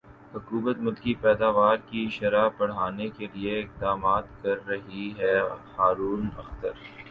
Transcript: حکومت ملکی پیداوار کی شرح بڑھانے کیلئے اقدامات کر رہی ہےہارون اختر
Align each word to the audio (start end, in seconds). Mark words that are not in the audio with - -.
حکومت 0.33 0.77
ملکی 0.79 1.13
پیداوار 1.21 1.77
کی 1.89 2.01
شرح 2.11 2.47
بڑھانے 2.57 3.09
کیلئے 3.17 3.53
اقدامات 3.59 4.25
کر 4.41 4.57
رہی 4.67 5.05
ہےہارون 5.19 6.29
اختر 6.37 6.71